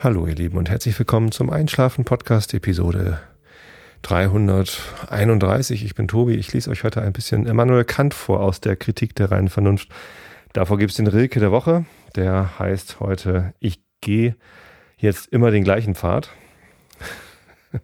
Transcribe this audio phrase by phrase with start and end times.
[0.00, 3.18] Hallo ihr Lieben und herzlich willkommen zum Einschlafen Podcast Episode
[4.02, 5.84] 331.
[5.84, 9.16] Ich bin Tobi, ich lese euch heute ein bisschen Immanuel Kant vor aus der Kritik
[9.16, 9.88] der reinen Vernunft.
[10.52, 11.84] Davor gibt es den Rilke der Woche,
[12.14, 14.36] der heißt heute Ich gehe
[14.98, 16.30] jetzt immer den gleichen Pfad.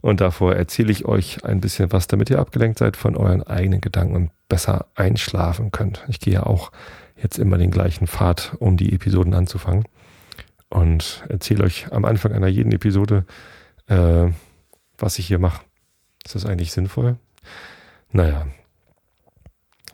[0.00, 3.80] Und davor erzähle ich euch ein bisschen was, damit ihr abgelenkt seid von euren eigenen
[3.80, 6.04] Gedanken und besser einschlafen könnt.
[6.08, 6.72] Ich gehe ja auch
[7.14, 9.84] jetzt immer den gleichen Pfad, um die Episoden anzufangen
[10.70, 13.24] und erzähle euch am Anfang einer jeden Episode,
[13.86, 14.26] äh,
[14.98, 15.64] was ich hier mache.
[16.24, 17.16] Ist das eigentlich sinnvoll?
[18.12, 18.46] Naja,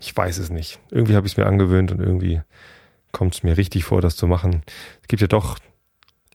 [0.00, 0.78] ich weiß es nicht.
[0.90, 2.40] Irgendwie habe ich es mir angewöhnt und irgendwie
[3.12, 4.62] kommt es mir richtig vor, das zu machen.
[5.02, 5.58] Es gibt ja doch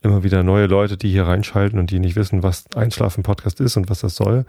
[0.01, 3.89] immer wieder neue Leute, die hier reinschalten und die nicht wissen, was Einschlafen-Podcast ist und
[3.89, 4.45] was das soll.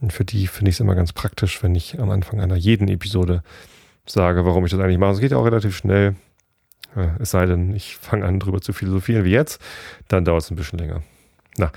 [0.00, 2.88] Und für die finde ich es immer ganz praktisch, wenn ich am Anfang einer jeden
[2.88, 3.42] Episode
[4.04, 5.12] sage, warum ich das eigentlich mache.
[5.12, 6.16] Es geht ja auch relativ schnell.
[7.18, 9.60] Es sei denn, ich fange an, drüber zu philosophieren wie jetzt,
[10.08, 11.02] dann dauert es ein bisschen länger.
[11.56, 11.70] Na,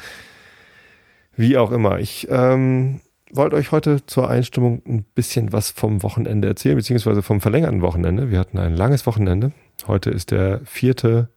[1.36, 2.00] wie auch immer.
[2.00, 7.42] Ich ähm, wollte euch heute zur Einstimmung ein bisschen was vom Wochenende erzählen, beziehungsweise vom
[7.42, 8.32] verlängerten Wochenende.
[8.32, 9.52] Wir hatten ein langes Wochenende.
[9.88, 11.30] Heute ist der vierte,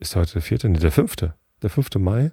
[0.00, 0.68] ist heute der vierte?
[0.68, 1.34] Nee, der fünfte.
[1.62, 2.32] Der fünfte Mai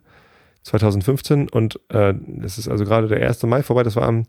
[0.63, 3.83] 2015 und äh, es ist also gerade der erste Mai vorbei.
[3.83, 4.23] Das war am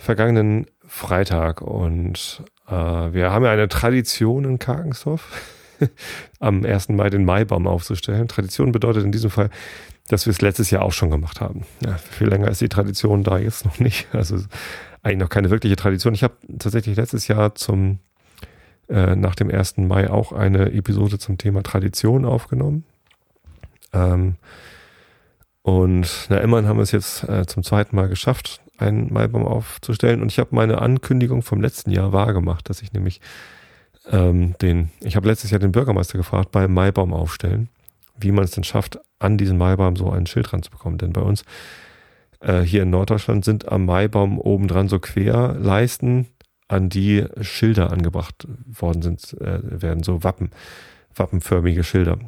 [0.00, 5.28] vergangenen Freitag und äh, wir haben ja eine Tradition in Karkensdorf,
[6.40, 6.88] am 1.
[6.88, 8.26] Mai den Maibaum aufzustellen.
[8.26, 9.50] Tradition bedeutet in diesem Fall,
[10.08, 11.64] dass wir es letztes Jahr auch schon gemacht haben.
[11.84, 14.08] Ja, viel länger ist die Tradition da jetzt noch nicht.
[14.12, 14.38] Also
[15.02, 16.14] eigentlich noch keine wirkliche Tradition.
[16.14, 18.00] Ich habe tatsächlich letztes Jahr zum
[18.88, 19.78] äh, nach dem 1.
[19.78, 22.84] Mai auch eine Episode zum Thema Tradition aufgenommen.
[23.92, 24.36] Ähm,
[25.62, 30.22] und na, immerhin haben wir es jetzt äh, zum zweiten Mal geschafft, einen Maibaum aufzustellen.
[30.22, 33.20] Und ich habe meine Ankündigung vom letzten Jahr wahrgemacht, dass ich nämlich
[34.10, 37.68] ähm, den, ich habe letztes Jahr den Bürgermeister gefragt, beim Maibaum aufstellen,
[38.18, 40.98] wie man es denn schafft, an diesen Maibaum so ein Schild ranzubekommen.
[40.98, 41.44] Denn bei uns
[42.40, 46.26] äh, hier in Norddeutschland sind am Maibaum obendran so Querleisten,
[46.68, 50.50] an die Schilder angebracht worden sind, äh, werden so Wappen,
[51.14, 52.18] wappenförmige Schilder.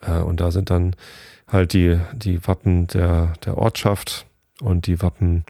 [0.00, 0.96] Äh, und da sind dann
[1.46, 4.26] halt die, die Wappen der, der Ortschaft,
[4.60, 5.44] und die Wappen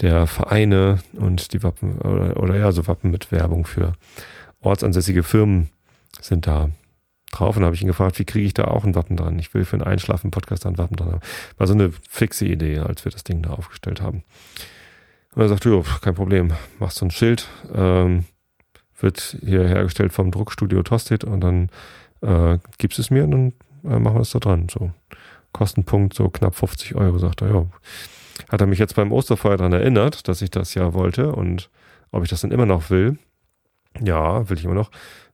[0.00, 3.92] der Vereine und die Wappen oder, oder ja, so Wappen mit Werbung für
[4.60, 5.70] ortsansässige Firmen
[6.20, 6.70] sind da
[7.30, 7.56] drauf.
[7.56, 9.38] Und da habe ich ihn gefragt, wie kriege ich da auch ein Wappen dran?
[9.38, 11.20] Ich will für einen Einschlafen-Podcast ein Wappen dran haben.
[11.58, 14.24] War so eine fixe Idee, als wir das Ding da aufgestellt haben.
[15.34, 18.24] Und er sagte, jo, kein Problem, machst du ein Schild, ähm,
[19.00, 21.68] wird hier hergestellt vom Druckstudio Tosted und dann
[22.22, 23.52] äh, gibst es mir und dann
[23.92, 24.68] äh, machen wir es da dran.
[24.68, 24.92] So
[25.52, 27.66] Kostenpunkt so knapp 50 Euro, sagt er, ja
[28.48, 31.70] hat er mich jetzt beim Osterfeuer daran erinnert, dass ich das ja wollte und
[32.10, 33.18] ob ich das dann immer noch will.
[34.02, 34.90] Ja, will ich immer noch.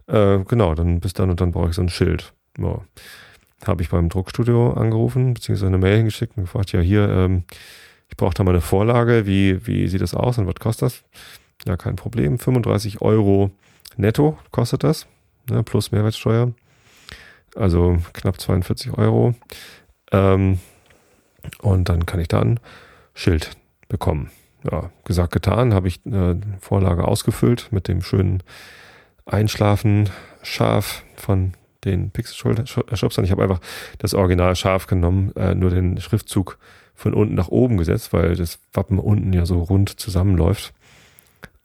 [0.06, 2.32] Äh, genau, dann bis dann und dann brauche ich so ein Schild.
[2.58, 2.80] Ja.
[3.66, 7.44] Habe ich beim Druckstudio angerufen, beziehungsweise eine Mail hingeschickt und gefragt, ja hier, ähm,
[8.08, 11.04] ich brauche da mal eine Vorlage, wie, wie sieht das aus und was kostet das?
[11.66, 13.50] Ja, kein Problem, 35 Euro
[13.96, 15.06] netto kostet das,
[15.50, 16.52] ne, plus Mehrwertsteuer.
[17.54, 19.34] Also knapp 42 Euro.
[20.12, 20.58] Ähm,
[21.60, 22.60] und dann kann ich dann
[23.20, 23.50] Schild
[23.88, 24.30] bekommen.
[24.70, 28.42] Ja, gesagt, getan, habe ich eine äh, Vorlage ausgefüllt mit dem schönen
[29.26, 30.08] Einschlafen
[30.42, 31.52] scharf von
[31.84, 33.18] den Pixel-Shops.
[33.18, 33.60] Ich habe einfach
[33.98, 36.58] das Original scharf genommen, äh, nur den Schriftzug
[36.94, 40.72] von unten nach oben gesetzt, weil das Wappen unten ja so rund zusammenläuft.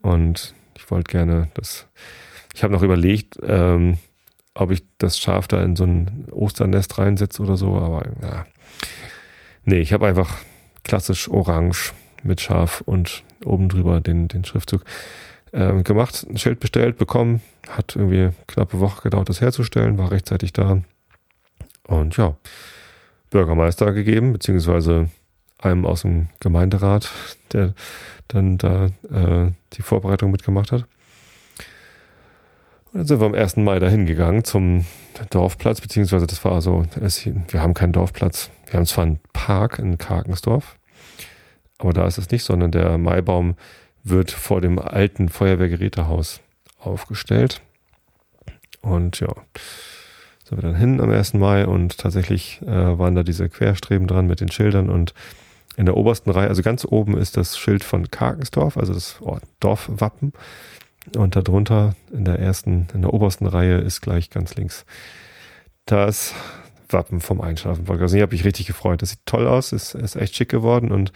[0.01, 1.87] Und ich wollte gerne das.
[2.53, 3.97] Ich habe noch überlegt, ähm,
[4.53, 8.45] ob ich das Schaf da in so ein Osternest reinsetze oder so, aber ja.
[9.63, 10.37] Nee, ich habe einfach
[10.85, 11.91] klassisch orange
[12.23, 14.85] mit Schaf und oben drüber den, den Schriftzug
[15.51, 20.53] äh, gemacht, ein Schild bestellt, bekommen, hat irgendwie knappe Woche gedauert, das herzustellen, war rechtzeitig
[20.53, 20.81] da
[21.88, 22.35] und ja,
[23.29, 25.09] Bürgermeister gegeben, beziehungsweise
[25.59, 27.12] einem aus dem Gemeinderat,
[27.52, 27.73] der
[28.28, 30.85] dann da äh, die Vorbereitung mitgemacht hat.
[32.91, 33.58] Und dann sind wir am 1.
[33.58, 34.85] Mai dahin gegangen zum
[35.29, 39.79] Dorfplatz, beziehungsweise das war so, es, wir haben keinen Dorfplatz, wir haben zwar einen Park
[39.79, 40.74] in Karkensdorf,
[41.77, 43.55] aber da ist es nicht, sondern der Maibaum
[44.03, 46.41] wird vor dem alten Feuerwehrgerätehaus
[46.79, 47.61] aufgestellt.
[48.81, 49.33] Und ja,
[50.43, 51.33] sind wir dann hin am 1.
[51.33, 55.13] Mai und tatsächlich äh, waren da diese Querstreben dran mit den Schildern und
[55.75, 59.19] in der obersten Reihe, also ganz oben ist das Schild von Karkensdorf, also das
[59.59, 60.33] Dorfwappen.
[61.17, 64.85] Und darunter in der ersten, in der obersten Reihe ist gleich ganz links
[65.85, 66.33] das
[66.89, 68.03] Wappen vom Einschlafen-Podcast.
[68.03, 69.01] Also, ich habe mich richtig gefreut.
[69.01, 71.11] Das sieht toll aus, ist, ist echt schick geworden und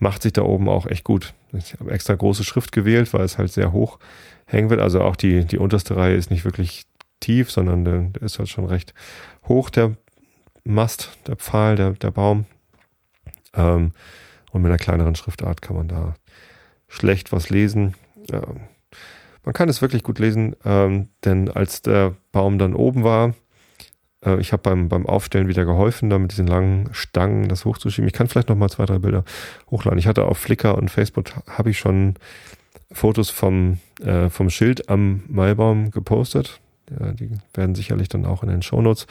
[0.00, 1.34] macht sich da oben auch echt gut.
[1.52, 3.98] Ich habe extra große Schrift gewählt, weil es halt sehr hoch
[4.46, 4.80] hängen wird.
[4.80, 6.86] Also auch die, die unterste Reihe ist nicht wirklich
[7.20, 8.94] tief, sondern der, der ist halt schon recht
[9.46, 9.96] hoch, der
[10.64, 12.46] Mast, der Pfahl, der, der Baum.
[13.54, 13.92] Ähm,
[14.52, 16.14] und mit einer kleineren Schriftart kann man da
[16.88, 17.94] schlecht was lesen.
[18.30, 18.42] Ja,
[19.44, 23.34] man kann es wirklich gut lesen, ähm, denn als der Baum dann oben war,
[24.24, 28.08] äh, ich habe beim, beim Aufstellen wieder geholfen, da mit diesen langen Stangen das hochzuschieben.
[28.08, 29.24] Ich kann vielleicht noch mal zwei, drei Bilder
[29.70, 29.98] hochladen.
[29.98, 32.14] Ich hatte auf Flickr und Facebook habe ich schon
[32.92, 36.60] Fotos vom, äh, vom Schild am Maibaum gepostet.
[36.98, 39.06] Ja, die werden sicherlich dann auch in den Shownotes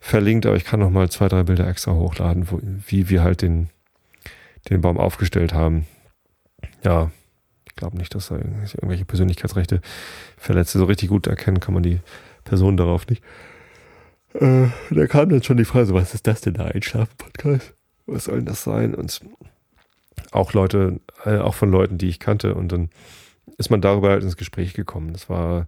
[0.00, 3.40] verlinkt, aber ich kann noch mal zwei, drei Bilder extra hochladen, wo, wie wir halt
[3.42, 3.70] den,
[4.68, 5.86] den Baum aufgestellt haben.
[6.82, 7.10] Ja,
[7.66, 9.80] ich glaube nicht, dass da irgendwelche Persönlichkeitsrechte
[10.36, 10.72] verletzt.
[10.72, 12.00] So richtig gut erkennen kann man die
[12.44, 13.22] Person darauf nicht.
[14.34, 17.72] Äh, da kam dann schon die Frage, so, was ist das denn da, Einschlafen-Podcast?
[18.06, 18.94] Was soll denn das sein?
[18.94, 19.20] Und
[20.32, 22.54] auch Leute, äh, auch von Leuten, die ich kannte.
[22.54, 22.90] Und dann
[23.58, 25.12] ist man darüber halt ins Gespräch gekommen.
[25.12, 25.66] Das war,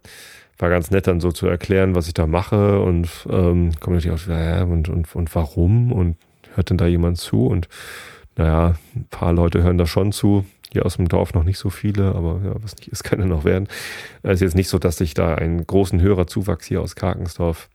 [0.57, 4.11] war ganz nett, dann so zu erklären, was ich da mache und ähm, kommt natürlich
[4.11, 6.17] auch, ja, und, und, und warum und
[6.55, 7.47] hört denn da jemand zu?
[7.47, 7.69] Und
[8.35, 10.45] naja, ein paar Leute hören da schon zu.
[10.71, 13.25] Hier aus dem Dorf noch nicht so viele, aber ja, was nicht ist, kann ja
[13.25, 13.69] noch werden.
[14.21, 17.69] Es ist jetzt nicht so, dass ich da einen großen Hörerzuwachs hier aus Karkensdorf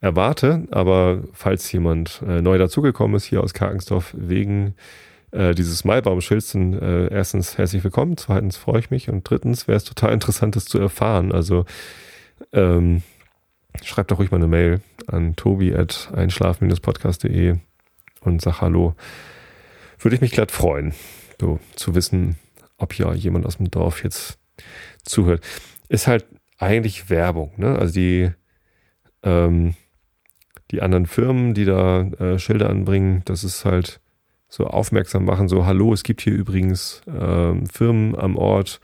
[0.00, 4.74] erwarte, aber falls jemand äh, neu dazugekommen ist hier aus Karkensdorf wegen
[5.30, 9.76] äh, dieses Maibaumschilds, dann äh, erstens herzlich willkommen, zweitens freue ich mich und drittens wäre
[9.76, 11.32] es total interessant, das zu erfahren.
[11.32, 11.64] Also
[12.52, 13.02] ähm,
[13.82, 17.56] schreibt doch ruhig mal eine Mail an tobi at einschlafen-podcast.de
[18.20, 18.94] und sag Hallo.
[19.98, 20.92] Würde ich mich glatt freuen
[21.40, 22.36] so zu wissen,
[22.78, 24.38] ob ja jemand aus dem Dorf jetzt
[25.02, 25.44] zuhört.
[25.88, 26.26] Ist halt
[26.58, 27.78] eigentlich Werbung, ne?
[27.78, 28.30] Also die,
[29.22, 29.74] ähm,
[30.74, 34.00] die anderen Firmen, die da äh, Schilder anbringen, das ist halt
[34.48, 38.80] so aufmerksam machen, so, hallo, es gibt hier übrigens ähm, Firmen am Ort.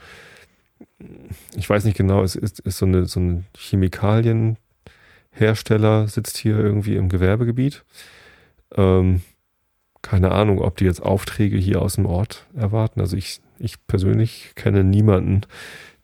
[1.57, 6.95] Ich weiß nicht genau, es ist, ist so, eine, so ein Chemikalienhersteller, sitzt hier irgendwie
[6.95, 7.85] im Gewerbegebiet.
[8.77, 9.23] Ähm,
[10.03, 13.01] keine Ahnung, ob die jetzt Aufträge hier aus dem Ort erwarten.
[13.01, 15.41] Also ich, ich persönlich kenne niemanden,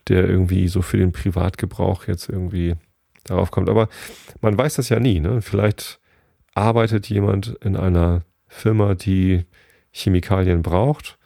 [0.09, 2.75] der irgendwie so für den Privatgebrauch jetzt irgendwie
[3.27, 3.69] darauf kommt.
[3.69, 3.89] Aber
[4.41, 5.21] man weiß das ja nie.
[5.21, 5.43] Ne?
[5.43, 6.01] Vielleicht
[6.55, 9.45] arbeitet jemand in einer Firma, die
[9.93, 11.19] Chemikalien braucht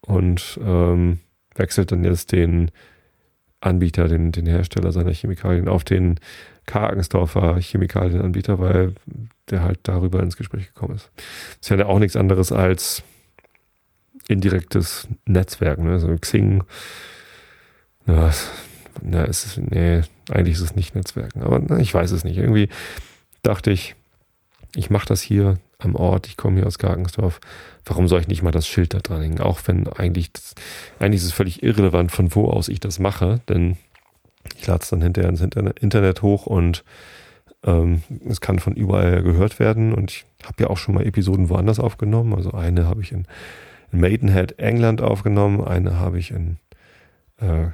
[0.00, 1.20] und ähm,
[1.54, 2.70] wechselt dann jetzt den
[3.60, 6.18] Anbieter, den, den Hersteller seiner Chemikalien auf den
[6.66, 8.94] Kargensdorfer Chemikalienanbieter, weil
[9.50, 11.10] der halt darüber ins Gespräch gekommen ist.
[11.60, 13.02] Ist ja auch nichts anderes als
[14.28, 15.92] indirektes Netzwerk, ne?
[15.92, 16.62] Also Xing.
[18.06, 18.32] Na,
[19.02, 22.36] na, ist es, nee, eigentlich ist es nicht Netzwerken, aber na, ich weiß es nicht.
[22.36, 22.68] Irgendwie
[23.42, 23.94] dachte ich,
[24.74, 27.40] ich mache das hier am Ort, ich komme hier aus Gargensdorf.
[27.84, 29.40] Warum soll ich nicht mal das Schild da dran hängen?
[29.40, 30.54] Auch wenn eigentlich, das,
[30.98, 33.76] eigentlich ist es völlig irrelevant, von wo aus ich das mache, denn
[34.56, 36.84] ich lade es dann hinterher ins Internet hoch und
[37.64, 41.48] ähm, es kann von überall gehört werden und ich habe ja auch schon mal Episoden
[41.48, 42.34] woanders aufgenommen.
[42.34, 43.26] Also eine habe ich in,
[43.92, 46.56] in, Maidenhead, England aufgenommen, eine habe ich in
[47.38, 47.66] äh,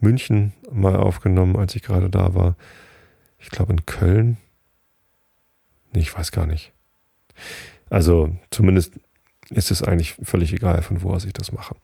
[0.00, 2.56] München mal aufgenommen, als ich gerade da war.
[3.38, 4.36] Ich glaube in Köln.
[5.92, 6.72] Nee, ich weiß gar nicht.
[7.90, 8.98] Also zumindest
[9.50, 11.76] ist es eigentlich völlig egal, von wo aus ich das mache.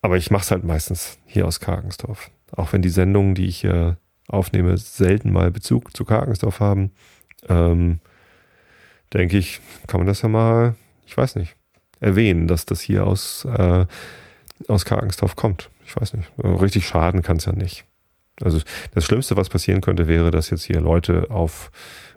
[0.00, 2.30] Aber ich mache es halt meistens hier aus Karkensdorf.
[2.52, 6.92] Auch wenn die Sendungen, die ich hier aufnehme, selten mal Bezug zu Karkensdorf haben,
[7.48, 8.00] ähm,
[9.12, 10.74] denke ich, kann man das ja mal,
[11.06, 11.56] ich weiß nicht,
[12.00, 13.86] erwähnen, dass das hier aus, äh,
[14.68, 15.70] aus Karkensdorf kommt.
[15.84, 16.30] Ich weiß nicht.
[16.38, 17.84] Richtig schaden kann es ja nicht.
[18.40, 18.60] Also
[18.94, 21.70] das Schlimmste, was passieren könnte, wäre, dass jetzt hier Leute auf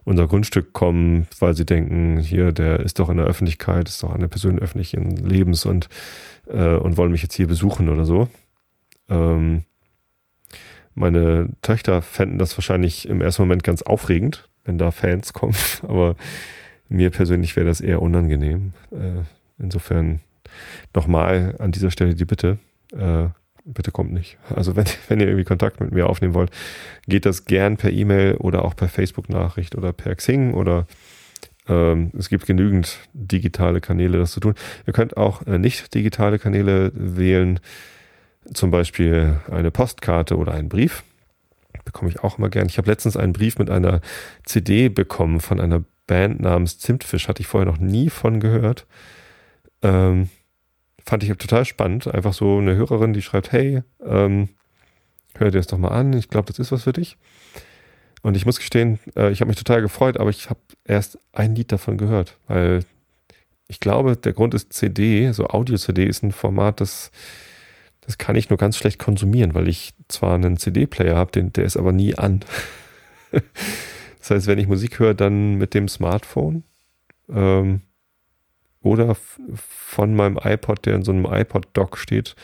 [0.06, 4.14] unser Grundstück kommen, weil sie denken, hier, der ist doch in der Öffentlichkeit, ist doch
[4.14, 5.90] eine Person öffentlichen Lebens und,
[6.48, 8.30] äh, und wollen mich jetzt hier besuchen oder so.
[9.10, 9.64] Ähm,
[10.94, 16.16] meine Töchter fänden das wahrscheinlich im ersten Moment ganz aufregend, wenn da Fans kommen, aber
[16.88, 18.74] mir persönlich wäre das eher unangenehm.
[18.92, 19.24] Äh,
[19.58, 20.22] insofern
[20.94, 22.60] nochmal an dieser Stelle die Bitte,
[22.94, 23.28] äh,
[23.66, 24.38] bitte kommt nicht.
[24.54, 26.52] Also wenn, wenn ihr irgendwie Kontakt mit mir aufnehmen wollt,
[27.08, 30.88] geht das gern per E-Mail oder auch per Facebook-Nachricht oder per Xing oder
[31.68, 34.56] ähm, es gibt genügend digitale Kanäle, das zu tun.
[34.86, 37.60] Ihr könnt auch äh, nicht digitale Kanäle wählen
[38.54, 41.04] zum Beispiel eine Postkarte oder einen Brief.
[41.84, 42.68] Bekomme ich auch immer gern.
[42.68, 44.02] Ich habe letztens einen Brief mit einer
[44.44, 47.28] CD bekommen von einer Band namens Zimtfisch.
[47.28, 48.86] Hatte ich vorher noch nie von gehört.
[49.82, 50.30] Ähm,
[51.06, 52.08] fand ich total spannend.
[52.08, 54.50] Einfach so eine Hörerin, die schreibt, hey, ähm,
[55.36, 56.14] hör dir das doch mal an.
[56.14, 57.18] Ich glaube, das ist was für dich.
[58.22, 61.56] Und ich muss gestehen, äh, ich habe mich total gefreut, aber ich habe erst ein
[61.56, 62.80] Lied davon gehört, weil
[63.68, 67.12] ich glaube, der Grund ist CD, so Audio-CD ist ein Format, das
[68.06, 71.78] das kann ich nur ganz schlecht konsumieren, weil ich zwar einen CD-Player habe, der ist
[71.78, 72.42] aber nie an.
[74.20, 76.64] Das heißt, wenn ich Musik höre, dann mit dem Smartphone
[77.30, 77.82] ähm,
[78.86, 79.18] oder
[79.56, 82.36] von meinem iPod, der in so einem iPod-Dock steht,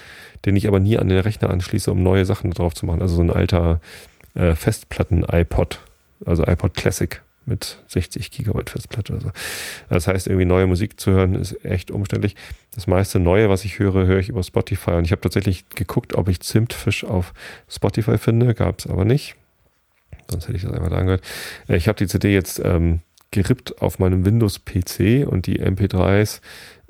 [0.44, 3.02] den ich aber nie an den Rechner anschließe, um neue Sachen drauf zu machen.
[3.02, 3.80] Also so ein alter
[4.34, 5.80] äh, Festplatten-iPod,
[6.26, 9.14] also iPod Classic mit 60 Gigabyte Festplatte.
[9.14, 9.32] Also
[9.90, 12.36] das heißt, irgendwie neue Musik zu hören ist echt umständlich.
[12.74, 14.92] Das meiste Neue, was ich höre, höre ich über Spotify.
[14.92, 17.34] Und ich habe tatsächlich geguckt, ob ich Zimtfisch auf
[17.70, 19.36] Spotify finde, gab es aber nicht.
[20.28, 21.24] Sonst hätte ich das einfach da angehört.
[21.68, 26.42] Äh, ich habe die CD jetzt ähm, gerippt auf meinem Windows-PC und die MP3s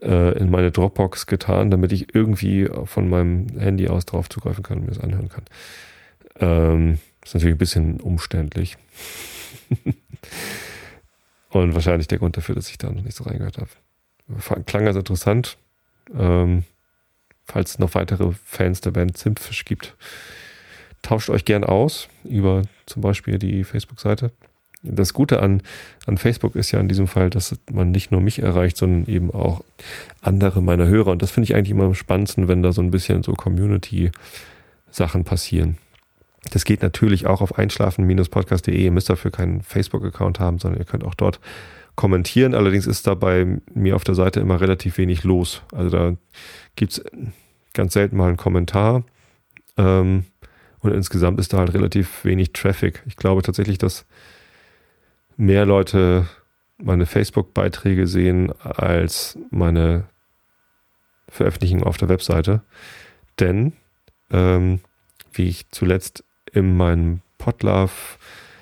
[0.02, 4.80] äh, in meine Dropbox getan, damit ich irgendwie von meinem Handy aus drauf zugreifen kann
[4.80, 5.46] und mir das anhören kann.
[6.40, 8.78] Ähm, ist natürlich ein bisschen umständlich.
[11.50, 14.64] Und wahrscheinlich der Grund dafür, dass ich da noch nicht so reingehört habe.
[14.64, 15.58] Klang also interessant.
[16.18, 16.64] Ähm,
[17.46, 19.96] falls es noch weitere Fans der Band Zimtfisch gibt,
[21.02, 24.32] tauscht euch gern aus über zum Beispiel die Facebook-Seite.
[24.84, 25.62] Das Gute an,
[26.08, 29.32] an Facebook ist ja in diesem Fall, dass man nicht nur mich erreicht, sondern eben
[29.32, 29.64] auch
[30.22, 31.12] andere meiner Hörer.
[31.12, 35.24] Und das finde ich eigentlich immer am spannendsten, wenn da so ein bisschen so Community-Sachen
[35.24, 35.78] passieren.
[36.50, 38.84] Das geht natürlich auch auf einschlafen-podcast.de.
[38.84, 41.40] Ihr müsst dafür keinen Facebook-Account haben, sondern ihr könnt auch dort
[41.96, 42.56] kommentieren.
[42.56, 45.62] Allerdings ist da bei mir auf der Seite immer relativ wenig los.
[45.72, 46.14] Also da
[46.76, 47.04] gibt es
[47.74, 49.04] ganz selten mal einen Kommentar.
[49.78, 50.26] Ähm,
[50.80, 53.04] und insgesamt ist da halt relativ wenig Traffic.
[53.06, 54.06] Ich glaube tatsächlich, dass
[55.42, 56.28] mehr Leute
[56.78, 60.06] meine Facebook-Beiträge sehen als meine
[61.28, 62.62] Veröffentlichungen auf der Webseite.
[63.40, 63.74] Denn,
[64.32, 64.80] ähm,
[65.34, 67.92] wie ich zuletzt in meinem Podlove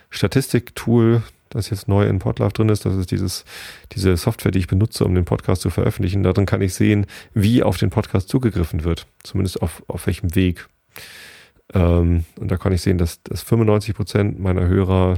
[0.09, 3.43] Statistik-Tool, das jetzt neu in Podlove drin ist, das ist dieses,
[3.91, 6.23] diese Software, die ich benutze, um den Podcast zu veröffentlichen.
[6.23, 9.05] Darin kann ich sehen, wie auf den Podcast zugegriffen wird.
[9.23, 10.67] Zumindest auf, auf welchem Weg.
[11.73, 15.17] Ähm, und da kann ich sehen, dass, dass 95 Prozent meiner Hörer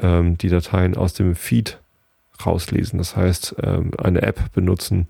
[0.00, 1.78] ähm, die Dateien aus dem Feed
[2.44, 2.98] rauslesen.
[2.98, 5.08] Das heißt, ähm, eine App benutzen,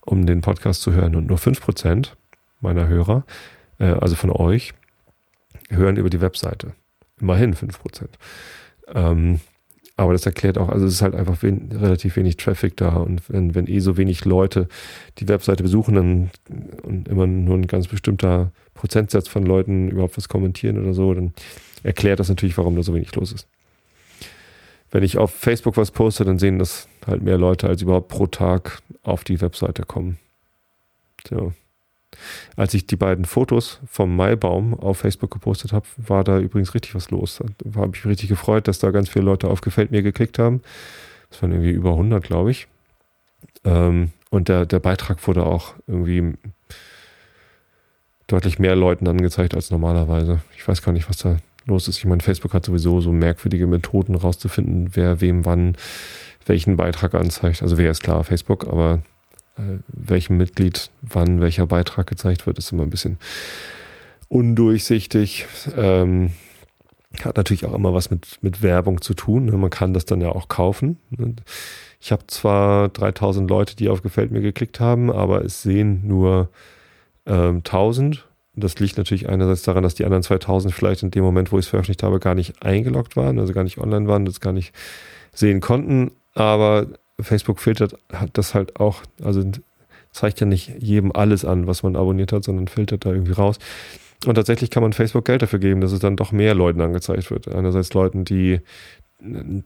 [0.00, 1.14] um den Podcast zu hören.
[1.14, 2.16] Und nur 5 Prozent
[2.60, 3.24] meiner Hörer,
[3.78, 4.72] äh, also von euch,
[5.70, 6.72] hören über die Webseite.
[7.20, 8.08] Immerhin 5%.
[8.94, 9.40] Ähm,
[9.96, 13.28] aber das erklärt auch, also es ist halt einfach wen, relativ wenig Traffic da und
[13.28, 14.66] wenn, wenn eh so wenig Leute
[15.18, 16.30] die Webseite besuchen dann,
[16.82, 21.34] und immer nur ein ganz bestimmter Prozentsatz von Leuten überhaupt was kommentieren oder so, dann
[21.82, 23.46] erklärt das natürlich, warum da so wenig los ist.
[24.90, 28.26] Wenn ich auf Facebook was poste, dann sehen das halt mehr Leute, als überhaupt pro
[28.26, 30.18] Tag auf die Webseite kommen.
[31.28, 31.52] So.
[32.56, 36.94] Als ich die beiden Fotos vom Maibaum auf Facebook gepostet habe, war da übrigens richtig
[36.94, 37.40] was los.
[37.58, 40.38] Da habe ich mich richtig gefreut, dass da ganz viele Leute auf Gefällt mir geklickt
[40.38, 40.60] haben.
[41.30, 42.66] Das waren irgendwie über 100, glaube ich.
[43.64, 46.34] Ähm, und der, der Beitrag wurde auch irgendwie
[48.26, 50.40] deutlich mehr Leuten angezeigt als normalerweise.
[50.56, 51.36] Ich weiß gar nicht, was da
[51.70, 51.98] los ist.
[51.98, 55.76] Ich meine, Facebook hat sowieso so merkwürdige Methoden rauszufinden, wer wem wann
[56.46, 57.62] welchen Beitrag anzeigt.
[57.62, 59.02] Also wer ist klar, Facebook, aber
[59.56, 63.18] äh, welchem Mitglied wann welcher Beitrag gezeigt wird, ist immer ein bisschen
[64.28, 65.46] undurchsichtig.
[65.76, 66.32] Ähm,
[67.24, 69.46] hat natürlich auch immer was mit, mit Werbung zu tun.
[69.46, 69.52] Ne?
[69.52, 70.98] Man kann das dann ja auch kaufen.
[72.00, 76.50] Ich habe zwar 3000 Leute, die auf Gefällt mir geklickt haben, aber es sehen nur
[77.26, 78.26] ähm, 1000.
[78.60, 81.64] Das liegt natürlich einerseits daran, dass die anderen 2000 vielleicht in dem Moment, wo ich
[81.64, 84.74] es veröffentlicht habe, gar nicht eingeloggt waren, also gar nicht online waren, das gar nicht
[85.32, 86.12] sehen konnten.
[86.34, 86.86] Aber
[87.20, 87.96] Facebook filtert
[88.32, 89.42] das halt auch, also
[90.12, 93.58] zeigt ja nicht jedem alles an, was man abonniert hat, sondern filtert da irgendwie raus.
[94.26, 97.30] Und tatsächlich kann man Facebook Geld dafür geben, dass es dann doch mehr Leuten angezeigt
[97.30, 97.48] wird.
[97.48, 98.60] Einerseits Leuten, die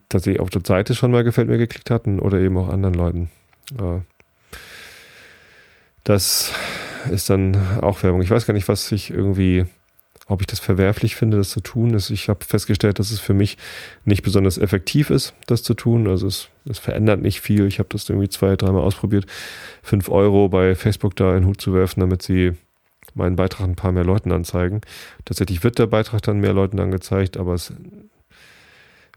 [0.08, 3.30] tatsächlich auf der Seite schon mal gefällt mir geklickt hatten oder eben auch anderen Leuten.
[6.04, 6.52] Das
[7.10, 8.22] ist dann auch Werbung.
[8.22, 9.66] Ich weiß gar nicht, was sich irgendwie
[10.26, 11.94] ob ich das verwerflich finde, das zu tun.
[11.94, 13.58] Ich habe festgestellt, dass es für mich
[14.04, 16.08] nicht besonders effektiv ist, das zu tun.
[16.08, 17.66] Also es, es verändert nicht viel.
[17.66, 19.26] Ich habe das irgendwie zwei, dreimal ausprobiert,
[19.82, 22.52] fünf Euro bei Facebook da in den Hut zu werfen, damit sie
[23.14, 24.80] meinen Beitrag ein paar mehr Leuten anzeigen.
[25.24, 27.72] Tatsächlich wird der Beitrag dann mehr Leuten angezeigt, aber es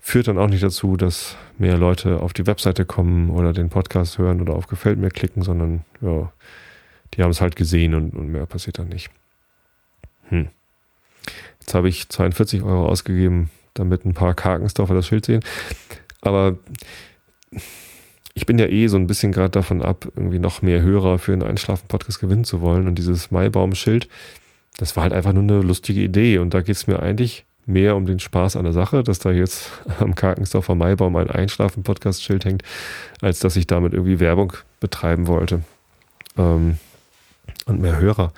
[0.01, 4.17] führt dann auch nicht dazu, dass mehr Leute auf die Webseite kommen oder den Podcast
[4.17, 6.31] hören oder auf Gefällt mir klicken, sondern ja,
[7.13, 9.09] die haben es halt gesehen und, und mehr passiert dann nicht.
[10.29, 10.49] Hm.
[11.59, 15.43] Jetzt habe ich 42 Euro ausgegeben, damit ein paar Karkensdorfer das Schild sehen.
[16.21, 16.57] Aber
[18.33, 21.33] ich bin ja eh so ein bisschen gerade davon ab, irgendwie noch mehr Hörer für
[21.33, 22.87] einen Einschlafen-Podcast gewinnen zu wollen.
[22.87, 24.07] Und dieses Maibaum-Schild,
[24.77, 26.37] das war halt einfach nur eine lustige Idee.
[26.37, 29.31] Und da geht es mir eigentlich mehr um den Spaß an der Sache, dass da
[29.31, 32.63] jetzt am Karkensdorfer Maibaum ein Einschlafen-Podcast-Schild hängt,
[33.21, 35.63] als dass ich damit irgendwie Werbung betreiben wollte.
[36.37, 36.77] Ähm,
[37.67, 38.33] und mehr Hörer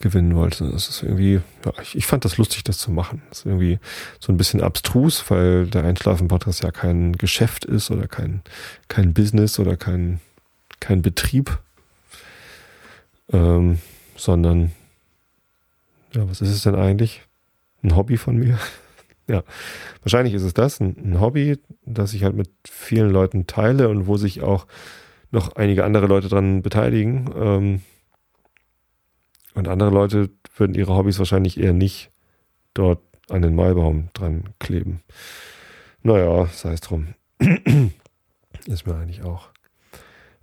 [0.00, 0.68] gewinnen wollte.
[0.70, 3.22] Das ist irgendwie, ja, ich, ich fand das lustig, das zu machen.
[3.28, 3.78] Das ist irgendwie
[4.18, 8.42] so ein bisschen abstrus, weil der Einschlafen-Podcast ja kein Geschäft ist oder kein,
[8.88, 10.20] kein Business oder kein,
[10.80, 11.58] kein Betrieb,
[13.30, 13.78] ähm,
[14.16, 14.72] sondern,
[16.14, 17.22] ja, was ist es denn eigentlich?
[17.82, 18.58] Ein Hobby von mir?
[19.28, 19.42] ja,
[20.02, 24.06] wahrscheinlich ist es das, ein, ein Hobby, das ich halt mit vielen Leuten teile und
[24.06, 24.66] wo sich auch
[25.30, 27.30] noch einige andere Leute dran beteiligen.
[27.36, 27.82] Ähm,
[29.54, 32.10] und andere Leute würden ihre Hobbys wahrscheinlich eher nicht
[32.74, 35.00] dort an den Maibaum dran kleben.
[36.02, 37.14] Naja, sei es drum.
[38.66, 39.48] Ist mir eigentlich auch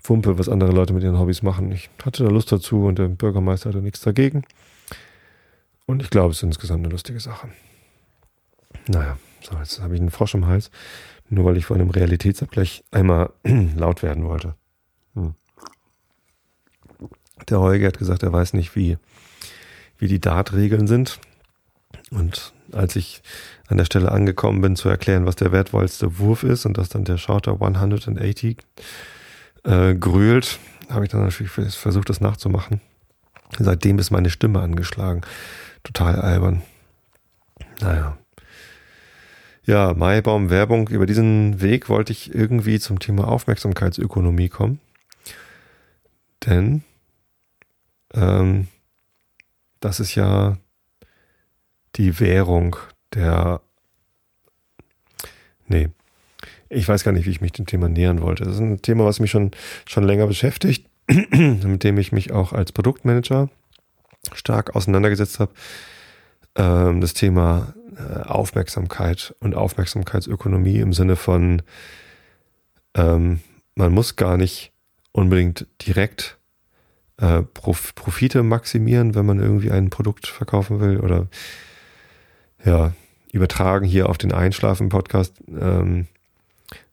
[0.04, 1.72] Wumpe, was andere Leute mit ihren Hobbys machen.
[1.72, 4.44] Ich hatte da Lust dazu und der Bürgermeister hatte nichts dagegen.
[5.86, 7.50] Und ich glaube, es ist insgesamt eine lustige Sache.
[8.88, 10.72] Naja, so, jetzt habe ich einen Frosch im Hals,
[11.30, 13.32] nur weil ich vor einem Realitätsabgleich einmal
[13.76, 14.56] laut werden wollte.
[15.16, 15.36] Hm.
[17.50, 18.98] Der Holger hat gesagt, er weiß nicht, wie,
[19.98, 21.20] wie die Dart-Regeln sind.
[22.12, 23.22] Und als ich
[23.68, 27.04] an der Stelle angekommen bin, zu erklären, was der wertvollste Wurf ist und dass dann
[27.04, 28.58] der Shorter 180
[29.64, 32.82] äh, grölt, habe ich dann natürlich versucht, das nachzumachen.
[33.60, 35.22] Seitdem ist meine Stimme angeschlagen.
[35.84, 36.62] Total albern.
[37.82, 38.18] Naja.
[39.64, 40.88] Ja, Maibaum Werbung.
[40.88, 44.80] Über diesen Weg wollte ich irgendwie zum Thema Aufmerksamkeitsökonomie kommen.
[46.46, 46.84] Denn
[48.18, 48.68] ähm,
[49.80, 50.58] das ist ja
[51.96, 52.76] die Währung
[53.14, 53.62] der.
[55.68, 55.90] Nee,
[56.70, 58.44] ich weiß gar nicht, wie ich mich dem Thema nähern wollte.
[58.44, 59.52] Das ist ein Thema, was mich schon,
[59.86, 63.50] schon länger beschäftigt, mit dem ich mich auch als Produktmanager
[64.34, 65.54] stark auseinandergesetzt habe.
[66.56, 71.62] Ähm, das Thema äh, Aufmerksamkeit und Aufmerksamkeitsökonomie im Sinne von,
[72.96, 73.42] ähm,
[73.76, 74.72] man muss gar nicht
[75.12, 76.37] unbedingt direkt
[77.18, 81.28] äh, Prof Profite maximieren, wenn man irgendwie ein Produkt verkaufen will oder
[82.64, 82.94] ja,
[83.32, 85.42] übertragen hier auf den Einschlafen-Podcast.
[85.50, 86.08] Ähm,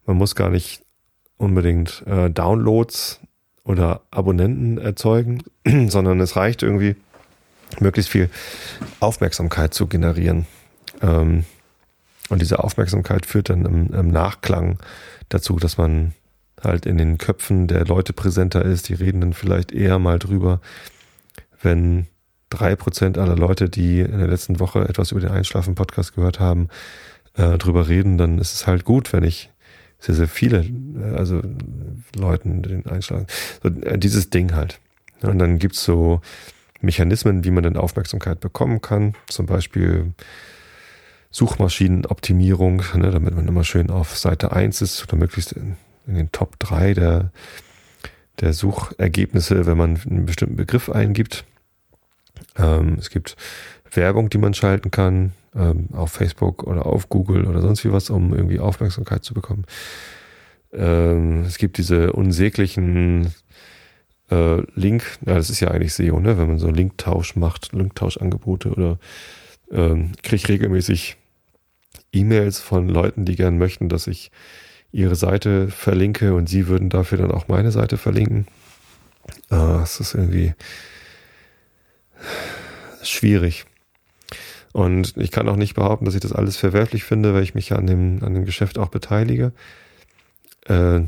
[0.07, 0.83] man muss gar nicht
[1.37, 3.21] unbedingt äh, Downloads
[3.65, 5.43] oder Abonnenten erzeugen,
[5.89, 6.97] sondern es reicht irgendwie,
[7.81, 8.31] möglichst viel
[9.01, 10.47] Aufmerksamkeit zu generieren.
[11.01, 11.45] Ähm,
[12.29, 14.79] und diese Aufmerksamkeit führt dann im, im Nachklang
[15.29, 16.13] dazu, dass man
[16.63, 18.89] halt in den Köpfen der Leute präsenter ist.
[18.89, 20.61] Die reden dann vielleicht eher mal drüber,
[21.63, 22.07] wenn
[22.51, 26.69] drei Prozent aller Leute, die in der letzten Woche etwas über den Einschlafen-Podcast gehört haben,
[27.35, 29.51] äh, drüber reden, dann ist es halt gut, wenn ich
[29.99, 31.41] sehr, sehr viele, äh, also
[32.17, 33.27] Leuten den Einschlafen,
[33.63, 34.81] so, äh, dieses Ding halt.
[35.23, 36.21] Und dann gibt's so
[36.81, 39.15] Mechanismen, wie man dann Aufmerksamkeit bekommen kann.
[39.29, 40.13] Zum Beispiel
[41.31, 45.55] Suchmaschinenoptimierung, ne, damit man immer schön auf Seite 1 ist oder möglichst
[46.07, 47.31] in, den Top 3 der,
[48.41, 51.45] der Suchergebnisse, wenn man einen bestimmten Begriff eingibt.
[52.57, 53.37] Ähm, es gibt
[53.93, 58.11] Werbung, die man schalten kann, ähm, auf Facebook oder auf Google oder sonst wie was,
[58.11, 59.65] um irgendwie Aufmerksamkeit zu bekommen.
[60.73, 63.33] Ähm, es gibt diese unsäglichen
[64.31, 66.39] äh, Link, ja, das ist ja eigentlich SEO, ne?
[66.39, 68.99] wenn man so Linktausch macht, Linktauschangebote oder
[69.71, 71.17] ähm, kriege regelmäßig
[72.13, 74.31] E-Mails von Leuten, die gern möchten, dass ich
[74.95, 78.47] ihre Seite verlinke und sie würden dafür dann auch meine Seite verlinken.
[79.51, 80.55] Äh, es ist irgendwie
[83.03, 83.67] schwierig.
[84.73, 87.71] Und ich kann auch nicht behaupten, dass ich das alles verwerflich finde, weil ich mich
[87.71, 89.53] ja an dem, an dem Geschäft auch beteilige.
[90.67, 91.01] Äh,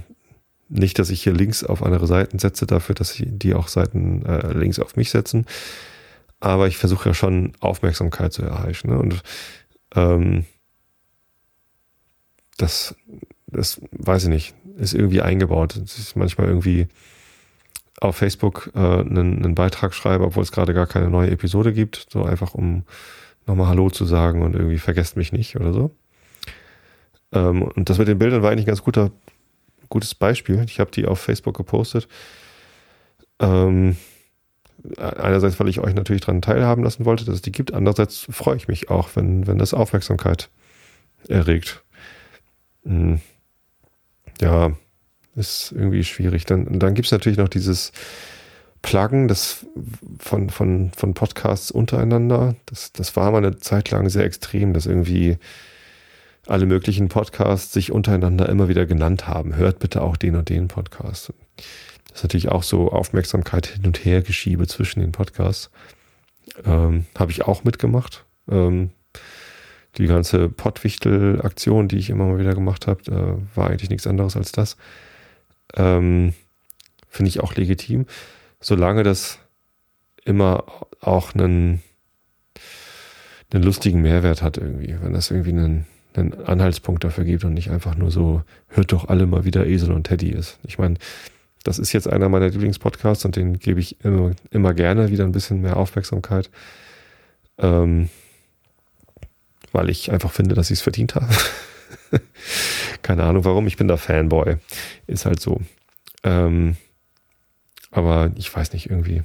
[0.68, 4.52] nicht, dass ich hier Links auf andere Seiten setze, dafür, dass die auch Seiten äh,
[4.52, 5.46] Links auf mich setzen.
[6.40, 8.90] Aber ich versuche ja schon Aufmerksamkeit zu erreichen.
[8.90, 8.98] Ne?
[8.98, 9.22] Und
[9.94, 10.44] ähm,
[12.56, 12.96] das,
[13.46, 15.76] das weiß ich nicht, ist irgendwie eingebaut.
[15.76, 16.88] Es ist manchmal irgendwie
[18.00, 22.06] auf Facebook äh, einen, einen Beitrag schreibe, obwohl es gerade gar keine neue Episode gibt,
[22.10, 22.84] so einfach um
[23.46, 25.94] nochmal Hallo zu sagen und irgendwie vergesst mich nicht oder so.
[27.32, 29.10] Ähm, und das mit den Bildern war eigentlich ein ganz guter,
[29.88, 30.62] gutes Beispiel.
[30.66, 32.08] Ich habe die auf Facebook gepostet.
[33.38, 33.96] Ähm,
[34.98, 37.72] einerseits, weil ich euch natürlich daran teilhaben lassen wollte, dass es die gibt.
[37.72, 40.50] Andererseits freue ich mich auch, wenn, wenn das Aufmerksamkeit
[41.28, 41.82] erregt.
[42.84, 43.20] Hm.
[44.40, 44.72] Ja,
[45.34, 46.44] ist irgendwie schwierig.
[46.44, 47.92] Dann, dann gibt es natürlich noch dieses
[48.82, 49.66] Pluggen das
[50.18, 52.54] von, von, von Podcasts untereinander.
[52.66, 55.38] Das, das war mal eine Zeit lang sehr extrem, dass irgendwie
[56.46, 59.56] alle möglichen Podcasts sich untereinander immer wieder genannt haben.
[59.56, 61.32] Hört bitte auch den und den Podcast.
[61.56, 65.70] Das ist natürlich auch so Aufmerksamkeit hin und her geschiebe zwischen den Podcasts.
[66.64, 68.24] Ähm, Habe ich auch mitgemacht.
[68.48, 68.90] Ähm,
[69.98, 74.36] die ganze Pottwichtel-Aktion, die ich immer mal wieder gemacht habe, äh, war eigentlich nichts anderes
[74.36, 74.76] als das.
[75.74, 76.34] Ähm,
[77.08, 78.06] Finde ich auch legitim
[78.60, 79.38] solange das
[80.24, 80.64] immer
[81.00, 81.82] auch einen,
[83.52, 87.70] einen lustigen Mehrwert hat irgendwie, wenn das irgendwie einen, einen Anhaltspunkt dafür gibt und nicht
[87.70, 90.58] einfach nur so, hört doch alle mal wieder Esel und Teddy ist.
[90.64, 90.96] Ich meine,
[91.62, 95.32] das ist jetzt einer meiner Lieblingspodcasts und den gebe ich immer, immer gerne wieder ein
[95.32, 96.50] bisschen mehr Aufmerksamkeit.
[97.58, 98.08] Ähm,
[99.76, 101.28] weil ich einfach finde, dass ich es verdient habe.
[103.02, 104.56] Keine Ahnung warum, ich bin da Fanboy.
[105.06, 105.60] Ist halt so.
[106.24, 106.76] Ähm,
[107.90, 109.22] aber ich weiß nicht, irgendwie.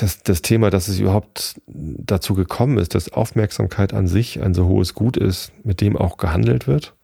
[0.00, 4.66] Das, das Thema, dass es überhaupt dazu gekommen ist, dass Aufmerksamkeit an sich ein so
[4.66, 6.94] hohes Gut ist, mit dem auch gehandelt wird.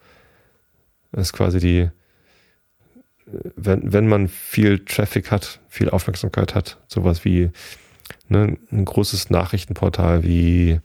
[1.12, 1.90] Ist quasi die,
[3.27, 7.51] wenn, wenn man viel Traffic hat, viel Aufmerksamkeit hat, sowas wie
[8.29, 10.81] ne, ein großes Nachrichtenportal wie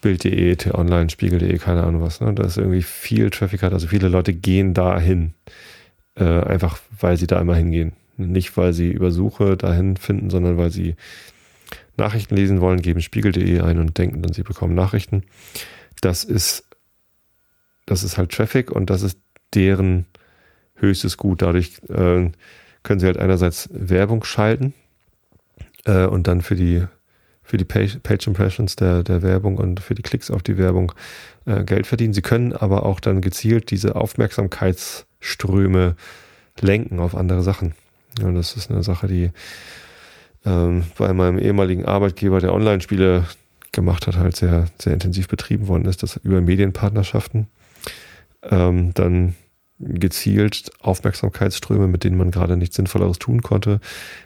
[0.00, 4.32] Bild.de, T-Online, Spiegel.de, keine Ahnung was, ne, das irgendwie viel Traffic hat, also viele Leute
[4.32, 5.34] gehen dahin,
[6.16, 7.92] äh, einfach weil sie da immer hingehen.
[8.16, 10.94] Nicht, weil sie über Suche dahin finden, sondern weil sie
[11.96, 15.22] Nachrichten lesen wollen, geben Spiegel.de ein und denken dann, sie bekommen Nachrichten.
[16.00, 16.64] Das ist,
[17.86, 19.18] das ist halt Traffic und das ist
[19.54, 20.06] deren
[20.74, 21.42] höchstes Gut.
[21.42, 22.30] Dadurch äh,
[22.82, 24.74] können sie halt einerseits Werbung schalten,
[25.84, 26.84] äh, und dann für die
[27.42, 30.92] für die Page, Impressions der, der Werbung und für die Klicks auf die Werbung
[31.46, 32.14] äh, Geld verdienen.
[32.14, 35.96] Sie können aber auch dann gezielt diese Aufmerksamkeitsströme
[36.60, 37.74] lenken auf andere Sachen.
[38.20, 39.32] Ja, das ist eine Sache, die
[40.44, 43.24] ähm, bei meinem ehemaligen Arbeitgeber, der Online-Spiele
[43.72, 47.48] gemacht hat, halt sehr, sehr intensiv betrieben worden ist, das über Medienpartnerschaften.
[48.42, 49.34] Ähm, dann
[49.80, 53.80] gezielt Aufmerksamkeitsströme, mit denen man gerade nichts Sinnvolleres tun konnte,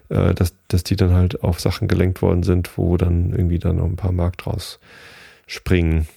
[0.08, 3.76] äh, dass, dass die dann halt auf Sachen gelenkt worden sind, wo dann irgendwie dann
[3.76, 4.80] noch ein paar Markt draus
[5.46, 6.08] springen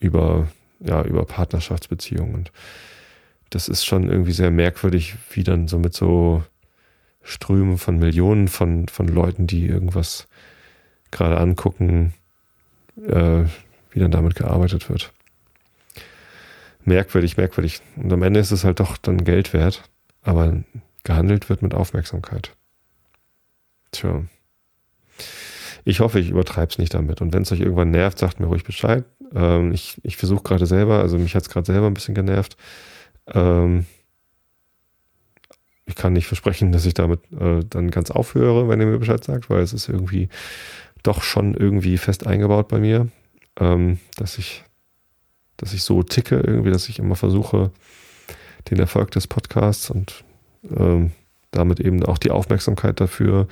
[0.00, 0.48] über,
[0.80, 2.34] ja, über Partnerschaftsbeziehungen.
[2.34, 2.52] Und
[3.50, 6.42] das ist schon irgendwie sehr merkwürdig, wie dann so mit so
[7.22, 10.26] Strömen von Millionen von, von Leuten, die irgendwas
[11.10, 12.14] gerade angucken,
[13.06, 13.44] äh,
[13.90, 15.12] wie dann damit gearbeitet wird
[16.86, 17.80] merkwürdig, merkwürdig.
[17.96, 19.82] Und am Ende ist es halt doch dann Geld wert,
[20.22, 20.62] aber
[21.04, 22.52] gehandelt wird mit Aufmerksamkeit.
[23.92, 24.24] Tja.
[25.84, 27.20] Ich hoffe, ich übertreibe es nicht damit.
[27.20, 29.04] Und wenn es euch irgendwann nervt, sagt mir ruhig Bescheid.
[29.34, 32.56] Ähm, ich ich versuche gerade selber, also mich hat es gerade selber ein bisschen genervt.
[33.32, 33.86] Ähm,
[35.86, 39.22] ich kann nicht versprechen, dass ich damit äh, dann ganz aufhöre, wenn ihr mir Bescheid
[39.22, 40.28] sagt, weil es ist irgendwie
[41.04, 43.08] doch schon irgendwie fest eingebaut bei mir,
[43.60, 44.64] ähm, dass ich
[45.56, 47.70] dass ich so ticke, irgendwie, dass ich immer versuche,
[48.70, 50.24] den Erfolg des Podcasts und
[50.76, 51.12] ähm,
[51.50, 53.48] damit eben auch die Aufmerksamkeit dafür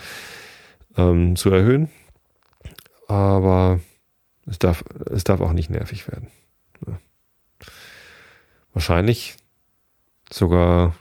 [0.96, 1.88] ähm, zu erhöhen.
[3.08, 3.80] Aber
[4.46, 6.28] es darf, es darf auch nicht nervig werden.
[6.86, 6.98] Ja.
[8.72, 9.36] Wahrscheinlich
[10.30, 10.94] sogar,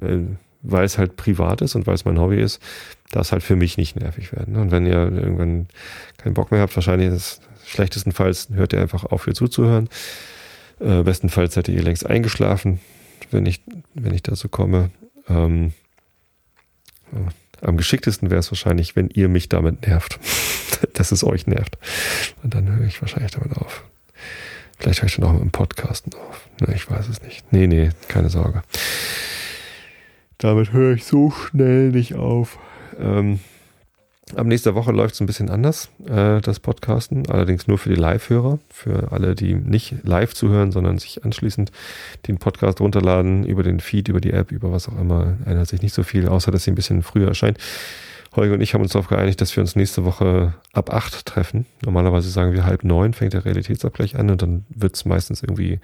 [0.00, 0.20] äh,
[0.62, 2.62] weil es halt privat ist und weil es mein Hobby ist,
[3.10, 4.56] darf es halt für mich nicht nervig werden.
[4.56, 5.68] Und wenn ihr irgendwann
[6.16, 9.88] keinen Bock mehr habt, wahrscheinlich ist schlechtestenfalls hört ihr einfach auf, hier zuzuhören.
[10.80, 12.80] Äh, bestenfalls seid ihr längst eingeschlafen,
[13.30, 13.60] wenn ich,
[13.94, 14.90] wenn ich dazu komme.
[15.28, 15.72] Ähm,
[17.60, 20.18] am geschicktesten wäre es wahrscheinlich, wenn ihr mich damit nervt,
[20.92, 21.78] dass es euch nervt.
[22.42, 23.84] Und dann höre ich wahrscheinlich damit auf.
[24.78, 26.48] Vielleicht höre ich dann auch mit dem Podcasten auf.
[26.60, 27.52] Ne, ich weiß es nicht.
[27.52, 28.62] Nee, nee, keine Sorge.
[30.38, 32.58] Damit höre ich so schnell nicht auf.
[32.98, 33.40] Ähm,
[34.36, 37.94] Ab nächster Woche läuft es ein bisschen anders, äh, das Podcasten, allerdings nur für die
[37.94, 41.70] Live-Hörer, für alle, die nicht live zuhören, sondern sich anschließend
[42.26, 45.36] den Podcast runterladen über den Feed, über die App, über was auch immer.
[45.46, 47.58] Ändert sich nicht so viel, außer dass sie ein bisschen früher erscheint.
[48.34, 51.66] Holger und ich haben uns darauf geeinigt, dass wir uns nächste Woche ab acht treffen.
[51.84, 55.78] Normalerweise sagen wir halb neun, fängt der Realitätsabgleich an und dann wird es meistens irgendwie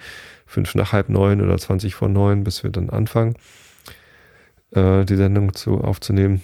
[0.47, 3.37] fünf nach halb neun oder zwanzig vor neun, bis wir dann anfangen,
[4.73, 6.43] äh, die Sendung zu, aufzunehmen.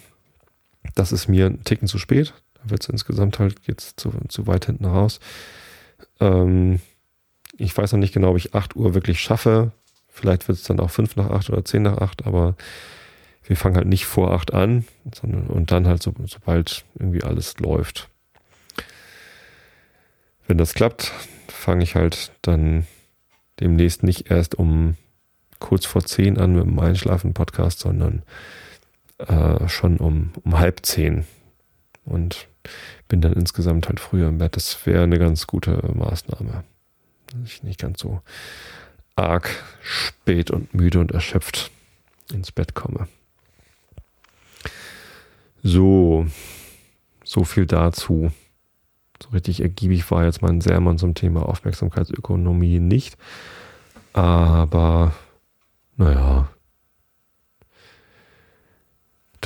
[0.95, 2.35] Das ist mir ein Ticken zu spät.
[2.55, 5.21] Da wird es insgesamt halt jetzt zu, zu weit hinten raus.
[6.21, 6.81] Ähm,
[7.59, 9.73] ich weiß noch nicht genau, ob ich 8 Uhr wirklich schaffe.
[10.09, 12.57] Vielleicht wird es dann auch 5 nach 8 oder 10 nach 8, aber
[13.45, 17.59] wir fangen halt nicht vor 8 an, sondern und dann halt so, sobald irgendwie alles
[17.59, 18.09] läuft.
[20.47, 21.13] Wenn das klappt,
[21.49, 22.87] fange ich halt dann
[23.61, 24.97] demnächst nicht erst um
[25.59, 28.23] kurz vor 10 an mit dem Einschlafen-Podcast, sondern
[29.19, 31.25] äh, schon um, um halb zehn
[32.05, 32.49] und
[33.09, 34.57] bin dann insgesamt halt früher im Bett.
[34.57, 36.65] Das wäre eine ganz gute Maßnahme.
[37.27, 38.21] Dass ich nicht ganz so
[39.15, 39.51] arg
[39.81, 41.71] spät und müde und erschöpft
[42.33, 43.09] ins Bett komme.
[45.63, 46.27] So,
[47.25, 48.31] so viel dazu.
[49.23, 53.17] So richtig ergiebig war jetzt mein Sermon zum Thema Aufmerksamkeitsökonomie nicht.
[54.13, 55.15] Aber,
[55.97, 56.49] naja,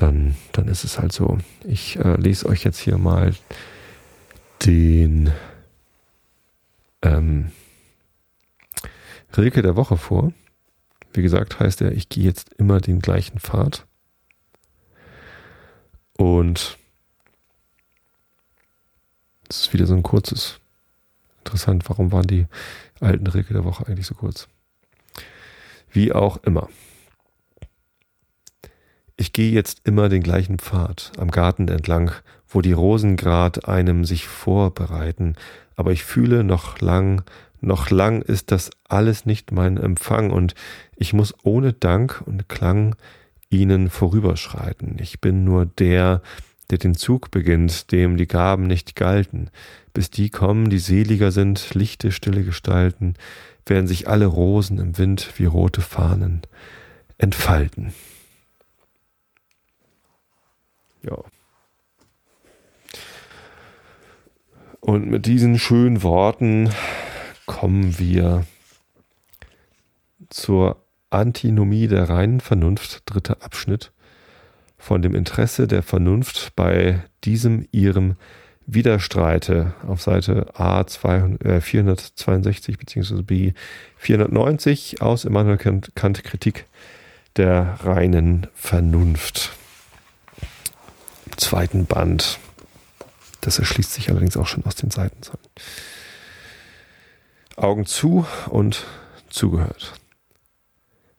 [0.00, 1.38] dann, dann ist es halt so.
[1.64, 3.34] Ich äh, lese euch jetzt hier mal
[4.64, 5.32] den
[7.02, 7.52] ähm,
[9.36, 10.32] Rilke der Woche vor.
[11.12, 13.86] Wie gesagt, heißt er, ich gehe jetzt immer den gleichen Pfad.
[16.16, 16.78] Und
[19.48, 20.60] es ist wieder so ein kurzes.
[21.38, 22.46] Interessant, warum waren die
[23.00, 24.48] alten Rilke der Woche eigentlich so kurz?
[25.90, 26.68] Wie auch immer.
[29.20, 32.10] Ich gehe jetzt immer den gleichen Pfad am Garten entlang,
[32.48, 35.36] wo die Rosen grad einem sich vorbereiten,
[35.76, 37.22] aber ich fühle noch lang,
[37.60, 40.54] noch lang ist das alles nicht mein Empfang und
[40.96, 42.96] ich muss ohne Dank und Klang
[43.50, 44.96] ihnen vorüberschreiten.
[44.98, 46.22] Ich bin nur der,
[46.70, 49.50] der den Zug beginnt, dem die Gaben nicht galten.
[49.92, 53.16] Bis die kommen, die seliger sind, lichte, stille Gestalten,
[53.66, 56.40] werden sich alle Rosen im Wind wie rote Fahnen
[57.18, 57.92] entfalten.
[61.02, 61.16] Ja.
[64.80, 66.70] Und mit diesen schönen Worten
[67.46, 68.44] kommen wir
[70.30, 73.92] zur Antinomie der reinen Vernunft, dritter Abschnitt,
[74.78, 78.16] von dem Interesse der Vernunft bei diesem ihrem
[78.66, 83.22] Widerstreite auf Seite A 200, äh, 462 bzw.
[83.22, 83.52] B
[83.96, 86.66] 490 aus Immanuel Kant, Kant Kritik
[87.36, 89.59] der reinen Vernunft
[91.40, 92.38] zweiten Band.
[93.40, 95.18] Das erschließt sich allerdings auch schon aus den Seiten.
[97.56, 98.86] Augen zu und
[99.28, 99.94] zugehört.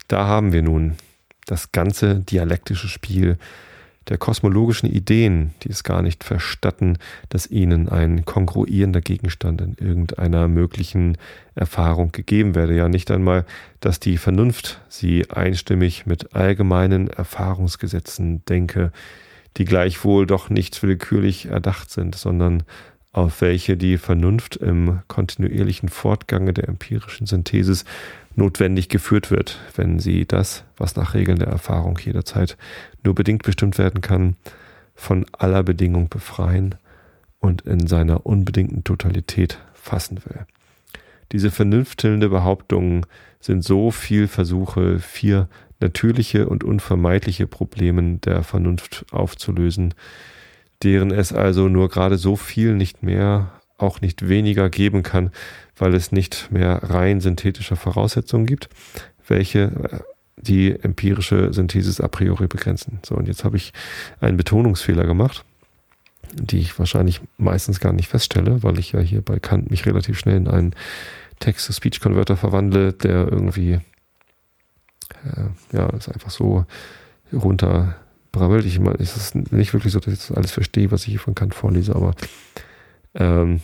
[0.08, 0.96] Da haben wir nun
[1.46, 3.38] das ganze dialektische Spiel
[4.10, 6.98] der kosmologischen Ideen, die es gar nicht verstatten,
[7.30, 11.18] dass ihnen ein kongruierender Gegenstand in irgendeiner möglichen
[11.56, 12.76] Erfahrung gegeben werde.
[12.76, 13.46] Ja, nicht einmal,
[13.80, 18.92] dass die Vernunft sie einstimmig mit allgemeinen Erfahrungsgesetzen denke,
[19.58, 22.64] die gleichwohl doch nicht willkürlich erdacht sind, sondern
[23.14, 27.84] auf welche die Vernunft im kontinuierlichen Fortgange der empirischen Synthesis
[28.36, 32.58] notwendig geführt wird, wenn sie das, was nach Regeln der Erfahrung jederzeit
[33.04, 34.38] nur bedingt bestimmt werden kann,
[34.96, 36.76] von aller Bedingung befreien
[37.40, 40.46] und in seiner unbedingten Totalität fassen will.
[41.32, 43.06] Diese vernünftelnde Behauptungen
[43.40, 45.48] sind so viel Versuche, vier
[45.82, 49.94] natürliche und unvermeidliche Problemen der Vernunft aufzulösen,
[50.84, 55.32] deren es also nur gerade so viel nicht mehr, auch nicht weniger geben kann,
[55.76, 58.70] weil es nicht mehr rein synthetische Voraussetzungen gibt,
[59.28, 60.00] welche äh,
[60.38, 63.00] die empirische Synthesis a priori begrenzen.
[63.06, 63.74] So, und jetzt habe ich
[64.20, 65.46] einen Betonungsfehler gemacht,
[66.34, 70.17] die ich wahrscheinlich meistens gar nicht feststelle, weil ich ja hier bei Kant mich relativ
[70.17, 70.74] schnell in einen
[71.39, 73.80] Text-to-Speech-Converter verwandle, der irgendwie
[75.26, 76.65] äh, ja, ist einfach so
[77.32, 78.65] runterbrabbelt.
[78.65, 81.19] Ich meine, es ist nicht wirklich so, dass ich das alles verstehe, was ich hier
[81.19, 82.13] von Kant vorlese, aber
[83.13, 83.62] ähm,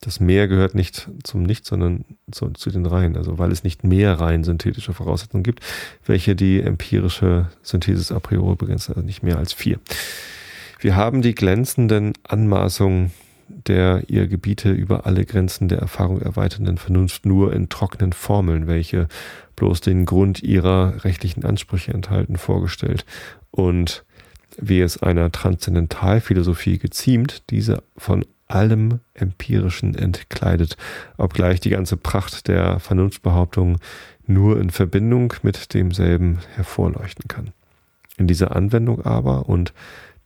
[0.00, 3.16] das Mehr gehört nicht zum Nichts, sondern zu, zu, den Reihen.
[3.16, 5.60] Also weil es nicht mehr rein synthetische Voraussetzungen gibt,
[6.04, 9.80] welche die empirische Synthesis a priori begrenzt, also nicht mehr als vier.
[10.78, 13.10] Wir haben die glänzenden Anmaßungen
[13.48, 19.08] der ihr Gebiete über alle Grenzen der Erfahrung erweiternden Vernunft nur in trockenen Formeln, welche
[19.56, 23.04] bloß den Grund ihrer rechtlichen Ansprüche enthalten, vorgestellt
[23.50, 24.04] und
[24.58, 30.76] wie es einer Transzendentalphilosophie geziemt, diese von allem Empirischen entkleidet,
[31.16, 33.78] obgleich die ganze Pracht der Vernunftbehauptung
[34.26, 37.52] nur in Verbindung mit demselben hervorleuchten kann.
[38.16, 39.72] In dieser Anwendung aber und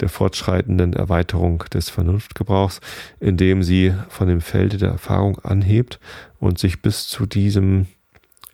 [0.00, 2.80] der fortschreitenden Erweiterung des Vernunftgebrauchs,
[3.20, 6.00] indem sie von dem Felde der Erfahrung anhebt
[6.38, 7.86] und sich bis zu diesem,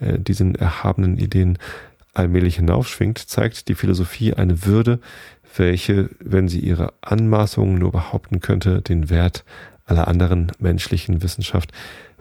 [0.01, 1.59] äh, diesen erhabenen Ideen
[2.15, 5.01] allmählich hinaufschwingt, zeigt die Philosophie eine Würde,
[5.57, 9.45] welche, wenn sie ihre Anmaßungen nur behaupten könnte, den Wert
[9.87, 11.73] aller anderen menschlichen Wissenschaft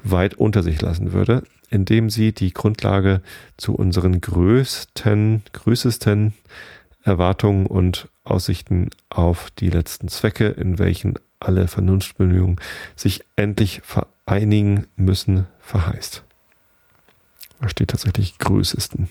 [0.03, 3.21] weit unter sich lassen würde, indem sie die Grundlage
[3.57, 6.33] zu unseren größten, größesten
[7.05, 12.59] Erwartungen und Aussichten auf die letzten Zwecke, in welchen alle Vernunftbemühungen
[12.95, 16.23] sich endlich vereinigen müssen, verheißt.
[17.61, 19.09] Da steht tatsächlich größesten.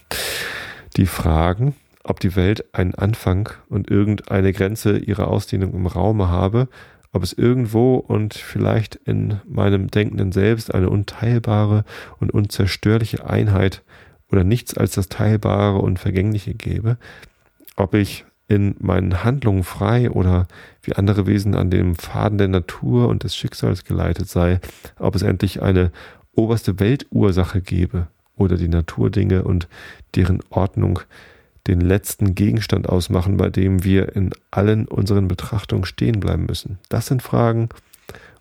[0.96, 6.68] Die Fragen, ob die Welt einen Anfang und irgendeine Grenze ihrer Ausdehnung im Raume habe,
[7.12, 11.84] ob es irgendwo und vielleicht in meinem denkenden Selbst eine unteilbare
[12.18, 13.82] und unzerstörliche Einheit
[14.30, 16.98] oder nichts als das Teilbare und Vergängliche gäbe,
[17.76, 20.46] ob ich in meinen Handlungen frei oder
[20.82, 24.60] wie andere Wesen an dem Faden der Natur und des Schicksals geleitet sei,
[24.98, 25.90] ob es endlich eine
[26.34, 29.68] oberste Weltursache gebe oder die Naturdinge und
[30.14, 31.00] deren Ordnung
[31.66, 36.78] den letzten Gegenstand ausmachen, bei dem wir in allen unseren Betrachtungen stehen bleiben müssen.
[36.90, 37.70] Das sind Fragen,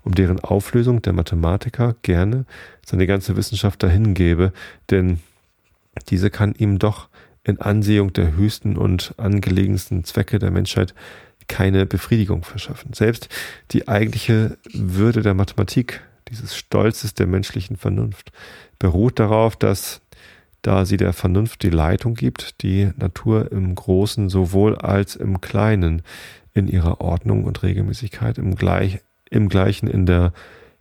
[0.04, 2.46] um deren Auflösung der Mathematiker gerne
[2.86, 4.52] seine ganze Wissenschaft dahingebe,
[4.92, 5.20] denn
[6.10, 7.08] diese kann ihm doch
[7.44, 10.94] in Ansehung der höchsten und angelegensten Zwecke der Menschheit
[11.48, 12.94] keine Befriedigung verschaffen.
[12.94, 13.30] Selbst
[13.72, 18.32] die eigentliche Würde der Mathematik, dieses Stolzes der menschlichen Vernunft,
[18.80, 20.02] beruht darauf, dass
[20.62, 26.02] da sie der Vernunft die Leitung gibt, die Natur im Großen sowohl als im Kleinen
[26.54, 30.32] in ihrer Ordnung und Regelmäßigkeit, im, gleich, im Gleichen in der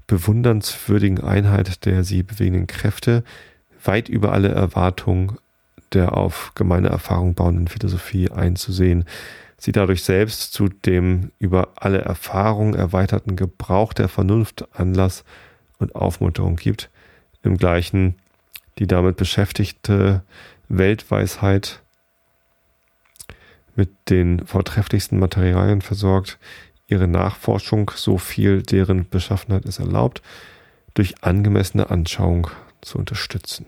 [0.06, 3.24] bewundernswürdigen Einheit der sie bewegenden Kräfte,
[3.84, 5.38] weit über alle Erwartungen
[5.92, 9.04] der auf gemeine Erfahrung bauenden Philosophie einzusehen,
[9.58, 15.24] sie dadurch selbst zu dem über alle Erfahrung erweiterten Gebrauch der Vernunft Anlass
[15.78, 16.90] und Aufmunterung gibt,
[17.42, 18.16] im gleichen
[18.78, 20.22] die damit beschäftigte
[20.68, 21.82] Weltweisheit
[23.74, 26.38] mit den vortrefflichsten Materialien versorgt,
[26.86, 30.22] ihre Nachforschung, so viel deren Beschaffenheit es erlaubt,
[30.94, 32.48] durch angemessene Anschauung
[32.80, 33.66] zu unterstützen.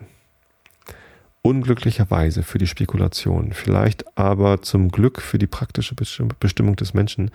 [1.46, 7.30] Unglücklicherweise für die Spekulation, vielleicht aber zum Glück für die praktische Bestimmung des Menschen,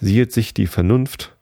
[0.00, 1.36] sieht sich die Vernunft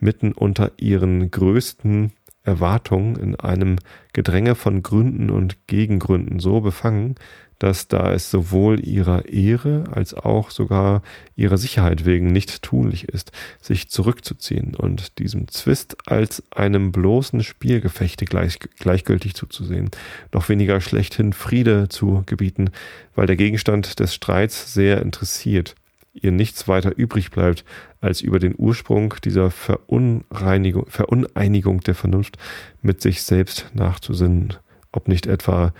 [0.00, 2.12] mitten unter ihren größten
[2.42, 3.76] Erwartungen in einem
[4.14, 7.16] Gedränge von Gründen und Gegengründen so befangen,
[7.62, 11.00] dass da es sowohl ihrer Ehre als auch sogar
[11.36, 18.24] ihrer Sicherheit wegen nicht tunlich ist, sich zurückzuziehen und diesem Zwist als einem bloßen Spielgefechte
[18.24, 19.92] gleich, gleichgültig zuzusehen,
[20.32, 22.70] noch weniger schlechthin Friede zu gebieten,
[23.14, 25.76] weil der Gegenstand des Streits sehr interessiert,
[26.14, 27.64] ihr nichts weiter übrig bleibt,
[28.00, 32.38] als über den Ursprung dieser Verunreinigung, Veruneinigung der Vernunft
[32.82, 34.54] mit sich selbst nachzusinnen,
[34.90, 35.72] ob nicht etwa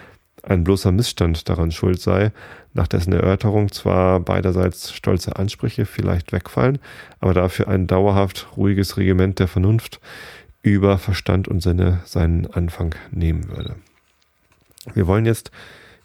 [0.43, 2.33] ein bloßer Missstand daran schuld sei,
[2.75, 6.79] nach dessen Erörterung zwar beiderseits stolze Ansprüche vielleicht wegfallen,
[7.21, 10.01] aber dafür ein dauerhaft ruhiges Regiment der Vernunft
[10.63, 13.77] über Verstand und Sinne seinen Anfang nehmen würde.
[14.95, 15.51] Wir wollen jetzt,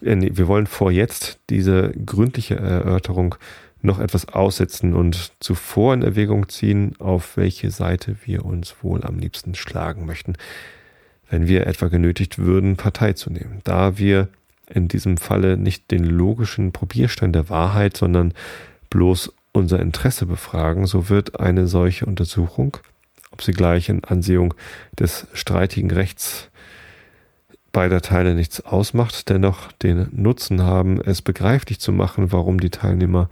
[0.02, 3.36] äh, wir wollen vor jetzt diese gründliche Erörterung
[3.82, 9.20] noch etwas aussetzen und zuvor in Erwägung ziehen, auf welche Seite wir uns wohl am
[9.20, 10.34] liebsten schlagen möchten,
[11.30, 13.62] wenn wir etwa genötigt würden, Partei zu nehmen.
[13.64, 14.30] Da wir
[14.70, 18.34] in diesem Falle nicht den logischen Probierstein der Wahrheit, sondern
[18.90, 22.78] bloß unser Interesse befragen, so wird eine solche Untersuchung,
[23.32, 24.54] ob sie gleich in Ansehung
[25.00, 26.50] des streitigen Rechts
[27.72, 33.30] beider Teile nichts ausmacht, dennoch den Nutzen haben, es begreiflich zu machen, warum die Teilnehmer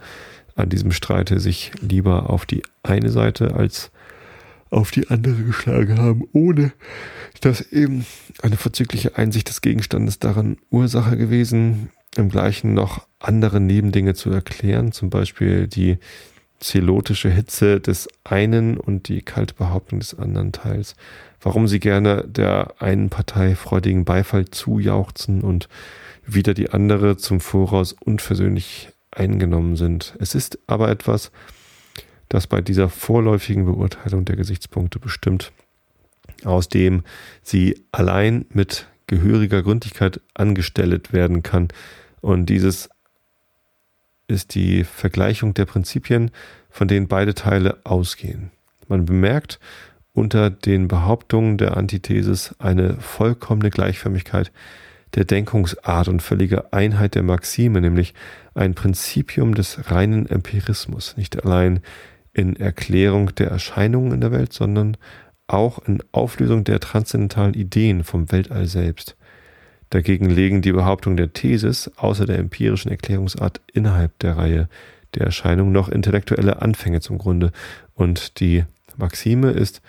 [0.54, 3.90] an diesem Streite sich lieber auf die eine Seite als
[4.76, 6.72] auf die andere geschlagen haben, ohne
[7.40, 8.06] dass eben
[8.42, 14.92] eine verzügliche Einsicht des Gegenstandes daran Ursache gewesen, im gleichen noch andere Nebendinge zu erklären,
[14.92, 15.98] zum Beispiel die
[16.58, 20.94] zelotische Hitze des einen und die kalte Behauptung des anderen Teils,
[21.40, 25.68] warum sie gerne der einen Partei freudigen Beifall zujauchzen und
[26.24, 30.16] wieder die andere zum Voraus unversöhnlich eingenommen sind.
[30.18, 31.30] Es ist aber etwas,
[32.28, 35.52] das bei dieser vorläufigen Beurteilung der Gesichtspunkte bestimmt,
[36.44, 37.04] aus dem
[37.42, 41.68] sie allein mit gehöriger Gründlichkeit angestellt werden kann.
[42.20, 42.88] Und dieses
[44.28, 46.30] ist die Vergleichung der Prinzipien,
[46.70, 48.50] von denen beide Teile ausgehen.
[48.88, 49.60] Man bemerkt
[50.12, 54.50] unter den Behauptungen der Antithesis eine vollkommene Gleichförmigkeit
[55.14, 58.14] der Denkungsart und völlige Einheit der Maxime, nämlich
[58.54, 61.80] ein Prinzipium des reinen Empirismus, nicht allein
[62.36, 64.98] in Erklärung der Erscheinungen in der Welt, sondern
[65.46, 69.16] auch in Auflösung der transzendentalen Ideen vom Weltall selbst.
[69.88, 74.68] Dagegen legen die Behauptungen der Thesis außer der empirischen Erklärungsart innerhalb der Reihe
[75.14, 77.52] der Erscheinungen noch intellektuelle Anfänge zum Grunde
[77.94, 78.64] und die
[78.98, 79.80] Maxime ist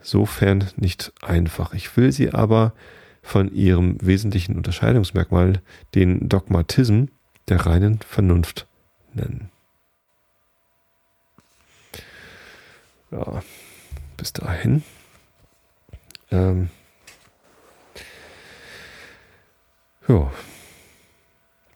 [0.00, 1.74] sofern nicht einfach.
[1.74, 2.72] Ich will sie aber
[3.20, 5.60] von ihrem wesentlichen Unterscheidungsmerkmal,
[5.96, 7.06] den Dogmatism
[7.48, 8.68] der reinen Vernunft
[9.12, 9.50] nennen.
[13.10, 13.42] Ja,
[14.16, 14.82] bis dahin.
[16.30, 16.70] Ähm,
[20.08, 20.30] ja,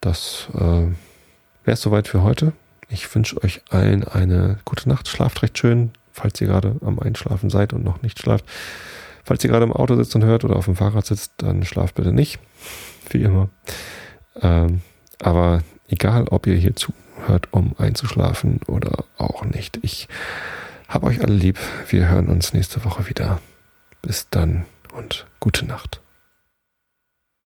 [0.00, 0.94] das äh, wäre
[1.64, 2.52] es soweit für heute.
[2.88, 5.08] Ich wünsche euch allen eine gute Nacht.
[5.08, 8.44] Schlaft recht schön, falls ihr gerade am Einschlafen seid und noch nicht schlaft.
[9.22, 11.94] Falls ihr gerade im Auto sitzt und hört oder auf dem Fahrrad sitzt, dann schlaft
[11.94, 12.40] bitte nicht.
[13.10, 13.48] Wie immer.
[14.40, 14.80] Ähm,
[15.20, 19.78] aber egal, ob ihr hier zuhört, um einzuschlafen oder auch nicht.
[19.82, 20.08] Ich
[20.90, 21.58] habe euch alle lieb.
[21.88, 23.40] Wir hören uns nächste Woche wieder.
[24.02, 26.00] Bis dann und gute Nacht.